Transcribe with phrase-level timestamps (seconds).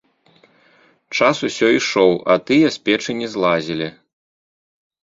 [1.17, 3.87] Час усё ішоў, а тыя з печы не злазілі.